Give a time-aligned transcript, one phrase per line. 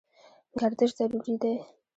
[0.59, 1.55] ګردش ضروري دی.